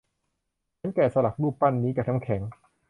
[0.79, 2.41] ฉันแกะสลักรูปปั้นนี้จากน้ำแข็ง